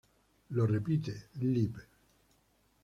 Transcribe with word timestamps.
Lo 0.49 0.65
repite, 0.65 1.27
"lib. 1.35 1.79